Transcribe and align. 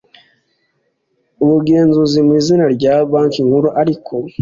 ubugenzuzi 1.43 2.19
mu 2.25 2.31
izina 2.39 2.65
rya 2.75 2.93
banki 3.11 3.39
nkuru 3.47 3.67
ariko 3.81 4.13